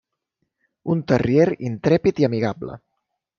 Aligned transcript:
Un 0.93 1.03
Terrier 1.11 1.45
intrèpid 1.69 2.23
i 2.23 2.27
amigable. 2.29 2.81